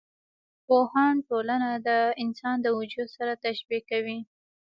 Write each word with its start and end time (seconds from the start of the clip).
پوهان 0.65 1.15
ټولنه 1.27 1.69
د 1.87 1.89
انسان 2.23 2.55
د 2.61 2.67
وجود 2.79 3.07
سره 3.17 3.33
تشبي 3.45 3.79
کوي. 3.89 4.19